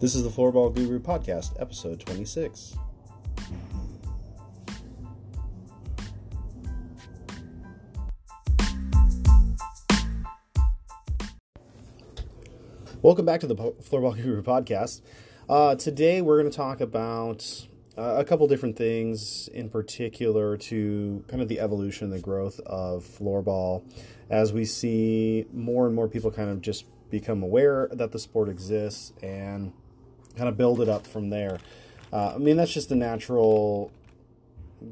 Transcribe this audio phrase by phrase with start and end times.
[0.00, 2.76] This is the Floorball Guru Podcast, episode 26.
[13.02, 15.00] Welcome back to the Floorball Guru Podcast.
[15.48, 21.24] Uh, today we're going to talk about uh, a couple different things, in particular to
[21.28, 23.84] kind of the evolution and the growth of floorball
[24.28, 28.48] as we see more and more people kind of just become aware that the sport
[28.48, 29.72] exists and
[30.36, 31.58] kind of build it up from there.
[32.12, 33.90] Uh, I mean, that's just the natural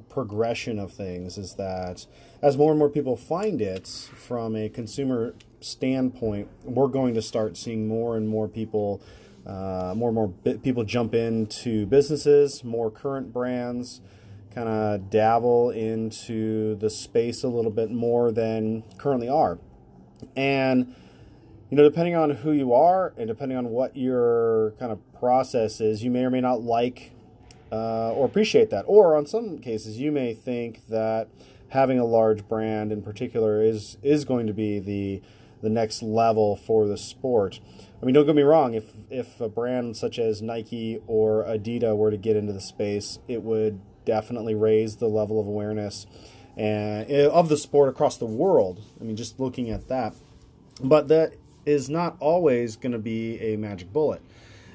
[0.09, 2.07] progression of things is that
[2.41, 7.57] as more and more people find it from a consumer standpoint, we're going to start
[7.57, 9.01] seeing more and more people,
[9.47, 10.29] uh, more and more
[10.59, 14.01] people jump into businesses, more current brands,
[14.55, 19.59] kind of dabble into the space a little bit more than currently are.
[20.37, 20.95] And
[21.73, 25.81] you know, depending on who you are and depending on what your kind of process
[25.81, 27.13] is, you may or may not like
[27.73, 28.85] uh, or appreciate that.
[28.87, 31.29] Or on some cases, you may think that
[31.71, 35.23] having a large brand in particular is is going to be the
[35.63, 37.59] the next level for the sport.
[38.03, 38.75] I mean, don't get me wrong.
[38.75, 43.19] If if a brand such as Nike or Adidas were to get into the space,
[43.29, 46.07] it would definitely raise the level of awareness
[46.55, 48.83] and eh, of the sport across the world.
[49.01, 50.15] I mean, just looking at that.
[50.83, 51.33] But that
[51.65, 54.23] is not always going to be a magic bullet.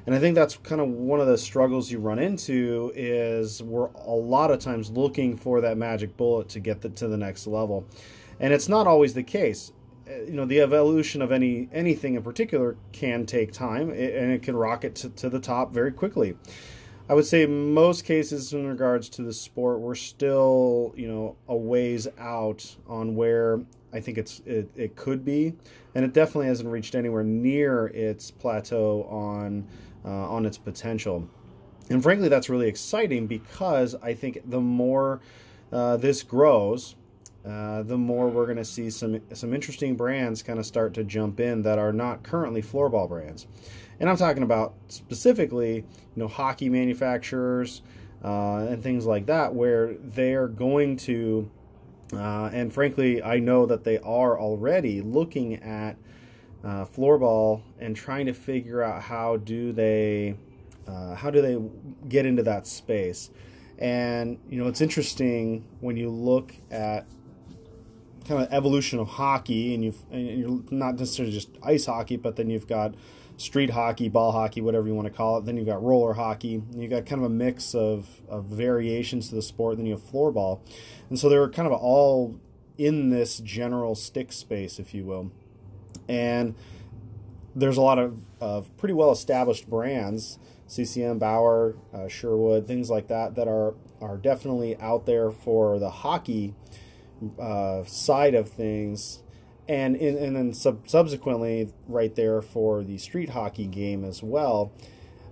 [0.05, 3.89] And I think that's kind of one of the struggles you run into is we're
[4.05, 7.45] a lot of times looking for that magic bullet to get the, to the next
[7.45, 7.85] level.
[8.39, 9.73] And it's not always the case.
[10.09, 14.44] Uh, you know, the evolution of any anything in particular can take time and it
[14.44, 16.38] can rocket to, to the top very quickly.
[17.09, 21.55] I would say most cases in regards to the sport, we're still, you know, a
[21.55, 23.61] ways out on where
[23.94, 25.53] I think it's it, it could be,
[25.95, 29.66] and it definitely hasn't reached anywhere near its plateau on
[30.03, 31.29] uh, on its potential.
[31.90, 35.22] And frankly, that's really exciting because I think the more
[35.72, 36.95] uh, this grows,
[37.45, 41.06] uh, the more we're going to see some some interesting brands kind of start to
[41.06, 43.47] jump in that are not currently floorball brands.
[44.00, 45.85] And I'm talking about specifically, you
[46.16, 47.81] know, hockey manufacturers
[48.24, 51.50] uh, and things like that, where they're going to
[52.13, 55.97] uh, and frankly, I know that they are already looking at
[56.63, 60.36] uh, floorball and trying to figure out how do they
[60.88, 61.57] uh, how do they
[62.07, 63.30] get into that space.
[63.78, 67.06] And you know, it's interesting when you look at
[68.28, 72.38] kind of evolution of hockey, and you and you're not necessarily just ice hockey, but
[72.38, 72.96] then you've got
[73.38, 75.46] street hockey, ball hockey, whatever you want to call it.
[75.46, 76.64] Then you've got roller hockey.
[76.75, 79.78] You've got kind of a mix of, of variations to the sport.
[79.78, 80.59] Then you have floorball.
[81.09, 82.40] And so they're kind of all
[82.78, 85.31] in this general stick space, if you will.
[86.09, 86.56] And
[87.56, 93.08] there's a lot of, of pretty well established brands, CCM, Bauer, uh, Sherwood, things like
[93.08, 96.56] that, that are, are definitely out there for the hockey
[97.40, 99.22] uh, side of things
[99.67, 104.72] and in, and then sub- subsequently right there for the street hockey game as well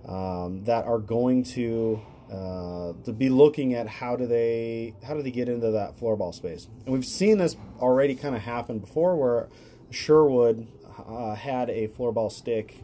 [0.06, 5.22] um, that are going to uh, to be looking at how do they how do
[5.22, 6.68] they get into that floorball space.
[6.84, 9.48] And we've seen this already kind of happen before where
[9.90, 10.66] Sherwood
[11.06, 12.82] uh, had a floorball stick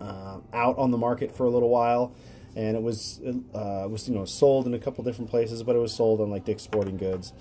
[0.00, 2.12] uh, out on the market for a little while
[2.56, 3.20] and it was
[3.54, 6.30] uh, was you know sold in a couple different places but it was sold on
[6.30, 7.32] like Dick's Sporting Goods.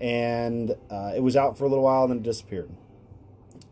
[0.00, 2.70] And uh, it was out for a little while and then it disappeared.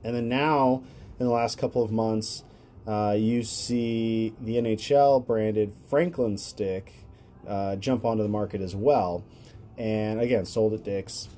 [0.03, 0.82] And then now,
[1.19, 2.44] in the last couple of months,
[2.87, 7.05] uh, you see the NHL branded Franklin stick
[7.47, 9.25] uh, jump onto the market as well,
[9.78, 11.28] and again sold at Dick's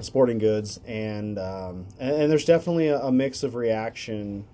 [0.00, 4.44] Sporting Goods, and um, and, and, there's definitely a, a mix of reaction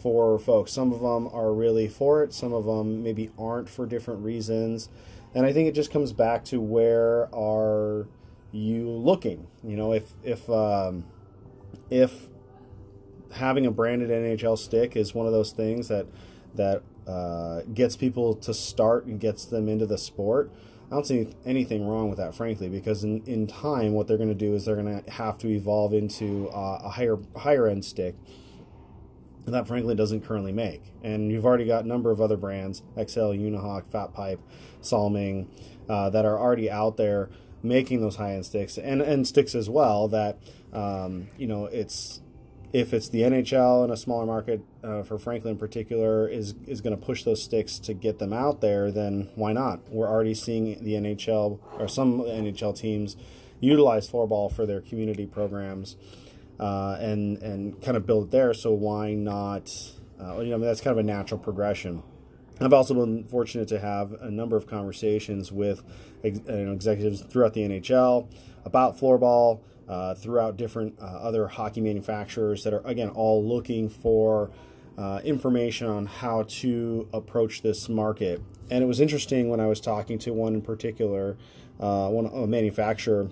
[0.00, 0.72] for folks.
[0.72, 4.88] Some of them are really for it, some of them maybe aren't for different reasons,
[5.34, 8.08] and I think it just comes back to where are
[8.52, 9.46] you looking.
[9.62, 11.04] You know, if if um,
[11.88, 12.28] if
[13.32, 16.06] having a branded NHL stick is one of those things that
[16.54, 20.50] that uh, gets people to start and gets them into the sport.
[20.90, 24.28] I don't see anything wrong with that, frankly, because in, in time, what they're going
[24.28, 27.84] to do is they're going to have to evolve into uh, a higher higher end
[27.84, 28.16] stick
[29.52, 30.82] that frankly doesn't currently make.
[31.02, 34.40] And you've already got a number of other brands, Exel, Unihoc, Fat Pipe,
[34.80, 35.48] Salming,
[35.88, 37.30] uh, that are already out there
[37.62, 40.08] making those high end sticks and and sticks as well.
[40.08, 40.38] That
[40.72, 42.20] um, you know it's
[42.72, 46.80] if it's the NHL in a smaller market uh, for Franklin in particular is is
[46.80, 49.80] going to push those sticks to get them out there, then why not?
[49.90, 53.16] We're already seeing the NHL or some NHL teams
[53.60, 55.96] utilize floorball for their community programs
[56.60, 58.54] uh, and and kind of build it there.
[58.54, 59.72] So why not?
[60.20, 62.02] Uh, you know, I mean, that's kind of a natural progression.
[62.60, 65.82] I've also been fortunate to have a number of conversations with
[66.22, 68.28] ex- you know, executives throughout the NHL
[68.66, 74.50] about floorball, uh, throughout different uh, other hockey manufacturers that are, again, all looking for
[74.98, 78.42] uh, information on how to approach this market.
[78.70, 81.38] And it was interesting when I was talking to one in particular,
[81.80, 83.30] uh, one a manufacturer,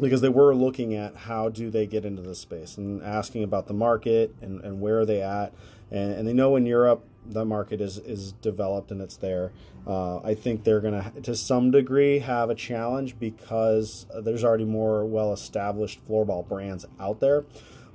[0.00, 3.66] because they were looking at how do they get into this space and asking about
[3.66, 5.52] the market and, and where are they at.
[5.90, 9.52] And, and they know in Europe the market is is developed and it's there.
[9.86, 14.64] Uh, I think they're going to, to some degree, have a challenge because there's already
[14.64, 17.44] more well established floorball brands out there.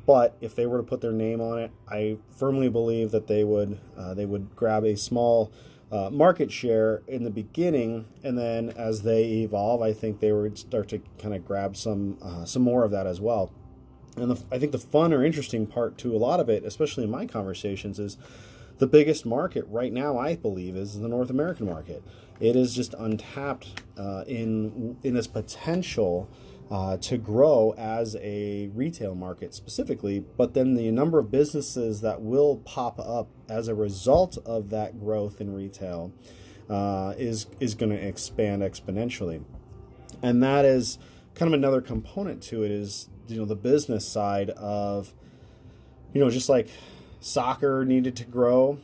[0.06, 3.44] But if they were to put their name on it, I firmly believe that they
[3.44, 5.52] would uh, they would grab a small
[5.92, 10.58] uh, market share in the beginning, and then as they evolve, I think they would
[10.58, 13.52] start to kind of grab some uh, some more of that as well.
[14.16, 17.04] And the, I think the fun or interesting part to a lot of it, especially
[17.06, 18.18] in my conversations, is
[18.78, 22.04] the biggest market right now, I believe, is the North American market.
[22.40, 26.30] It is just untapped uh, in in its potential
[26.72, 32.22] uh, to grow as a retail market specifically, but then the number of businesses that
[32.22, 36.14] will pop up as a result of that growth in retail
[36.70, 39.44] uh, is is going to expand exponentially,
[40.22, 41.00] and that is
[41.34, 45.14] kind of another component to it is you know the business side of
[46.14, 46.68] you know just like
[47.20, 48.78] Soccer needed to grow.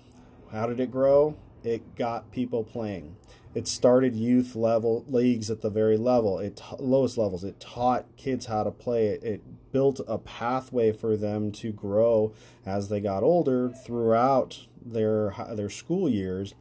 [0.52, 1.36] How did it grow?
[1.66, 3.16] It got people playing.
[3.54, 7.44] It started youth level leagues at the very level, it lowest levels.
[7.44, 9.08] It taught kids how to play.
[9.08, 12.34] It, it built a pathway for them to grow
[12.66, 16.54] as they got older throughout their their school years.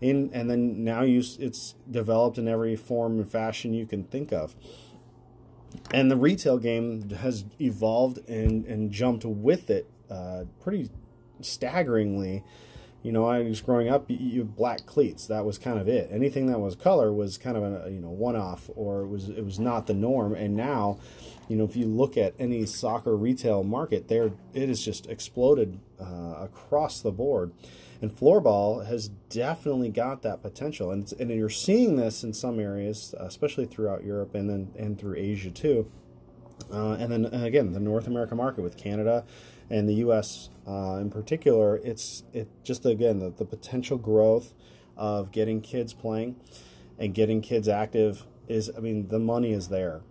[0.00, 4.32] In, and then now you, it's developed in every form and fashion you can think
[4.32, 4.54] of
[5.92, 10.90] and the retail game has evolved and, and jumped with it uh, pretty
[11.40, 12.44] staggeringly.
[13.04, 15.26] You know, I was growing up, you black cleats.
[15.26, 16.08] That was kind of it.
[16.10, 19.28] Anything that was color was kind of a you know one off, or it was
[19.28, 20.34] it was not the norm.
[20.34, 20.98] And now,
[21.46, 25.80] you know, if you look at any soccer retail market, there it has just exploded
[26.00, 27.52] uh, across the board.
[28.00, 33.14] And floorball has definitely got that potential, and and you're seeing this in some areas,
[33.20, 35.90] especially throughout Europe and then and through Asia too.
[36.72, 39.24] Uh, and then again, the North America market with Canada
[39.70, 40.50] and the U.S.
[40.66, 44.54] Uh, in particular, it's it just again the, the potential growth
[44.96, 46.36] of getting kids playing
[46.98, 50.02] and getting kids active is I mean the money is there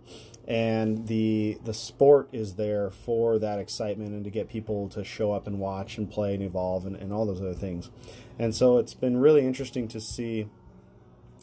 [0.46, 5.32] and the the sport is there for that excitement and to get people to show
[5.32, 7.90] up and watch and play and evolve and, and all those other things
[8.38, 10.48] and so it's been really interesting to see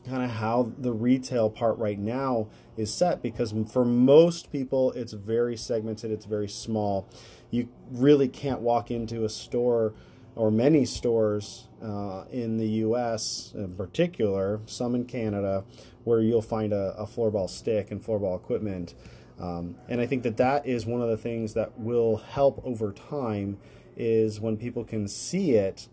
[0.07, 5.13] kind of how the retail part right now is set because for most people it's
[5.13, 7.07] very segmented it's very small.
[7.49, 9.93] You really can't walk into a store
[10.35, 15.63] or many stores uh, in the us in particular some in canada
[16.03, 18.95] where you'll find a, a floorball stick and floorball equipment.
[19.39, 22.91] Um, and i think that that is one of the things that will help over
[22.91, 23.57] time
[23.97, 25.87] is when people can see it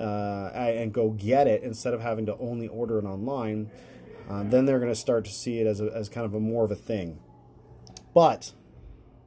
[0.00, 3.70] uh, and go get it instead of having to only order it online,
[4.28, 6.40] uh, then they're going to start to see it as, a, as kind of a
[6.40, 7.18] more of a thing.
[8.14, 8.52] But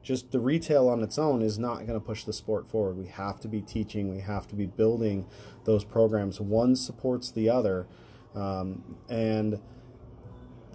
[0.02, 2.96] just the retail on its own is not going to push the sport forward.
[2.96, 5.26] We have to be teaching, we have to be building
[5.64, 6.40] those programs.
[6.40, 7.86] One supports the other.
[8.34, 9.60] Um, and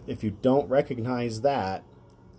[0.08, 1.84] if you don't recognize that,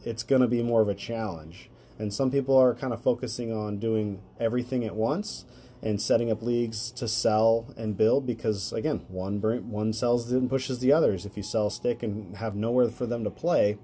[0.05, 1.71] it's going to be more of a challenge.
[1.99, 5.45] And some people are kind of focusing on doing everything at once
[5.83, 10.79] and setting up leagues to sell and build because again one one sells and pushes
[10.79, 11.25] the others.
[11.25, 13.79] If you sell stick and have nowhere for them to play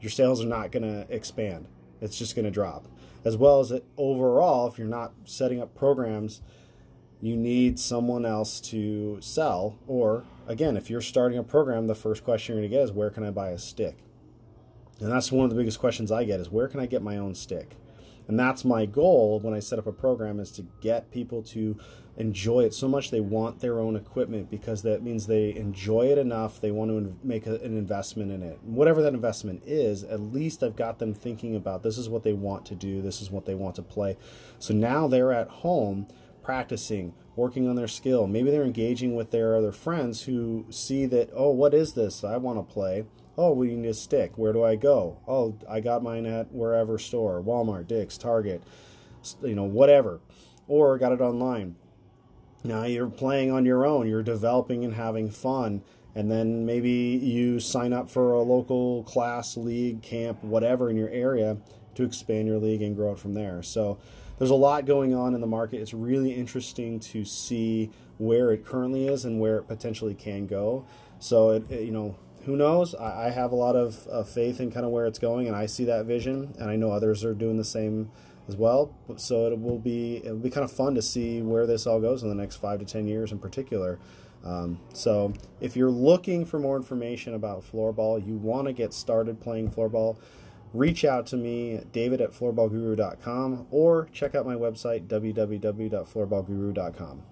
[0.00, 1.66] your sales are not going to expand.
[2.00, 2.86] It's just going to drop.
[3.24, 6.40] As well as it overall if you're not setting up programs
[7.20, 12.22] you need someone else to sell or again if you're starting a program the first
[12.22, 13.98] question you're going to get is where can i buy a stick?
[15.00, 17.18] And that's one of the biggest questions i get is where can i get my
[17.18, 17.76] own stick
[18.28, 21.76] and that's my goal when I set up a program is to get people to
[22.18, 26.18] enjoy it so much they want their own equipment because that means they enjoy it
[26.18, 28.58] enough they want to make a, an investment in it.
[28.62, 32.32] Whatever that investment is at least i've got them thinking about this is what they
[32.32, 34.16] want to do this is what they want to play.
[34.58, 36.06] So now they're at home
[36.42, 38.26] practicing working on their skill.
[38.26, 42.36] Maybe they're engaging with their other friends who see that oh what is this i
[42.36, 43.04] want to play
[43.40, 44.36] Oh, we need a stick.
[44.36, 45.20] Where do I go?
[45.28, 48.64] Oh, I got mine at wherever store, Walmart, Dick's, Target,
[49.44, 50.18] you know, whatever.
[50.66, 51.76] Or got it online.
[52.64, 55.84] Now you're playing on your own, you're developing and having fun,
[56.16, 61.10] and then maybe you sign up for a local class, league, camp, whatever in your
[61.10, 61.58] area
[61.94, 63.62] to expand your league and grow it from there.
[63.62, 64.00] So
[64.38, 65.80] there's a lot going on in the market.
[65.80, 70.84] It's really interesting to see where it currently is and where it potentially can go.
[71.20, 72.16] So it, it you know
[72.48, 72.94] who knows?
[72.94, 75.54] I, I have a lot of uh, faith in kind of where it's going, and
[75.54, 78.10] I see that vision, and I know others are doing the same
[78.48, 78.94] as well.
[79.16, 82.00] So it will be it will be kind of fun to see where this all
[82.00, 83.98] goes in the next five to ten years in particular.
[84.42, 89.42] Um, so if you're looking for more information about floorball, you want to get started
[89.42, 90.16] playing floorball,
[90.72, 97.22] reach out to me, David at floorballguru.com, or check out my website, www.floorballguru.com.